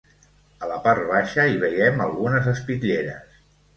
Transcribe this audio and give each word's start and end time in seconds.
A 0.61 0.69
la 0.69 0.77
part 0.87 1.03
baixa 1.11 1.45
hi 1.51 1.59
veiem 1.65 2.01
algunes 2.07 2.49
espitlleres. 2.53 3.41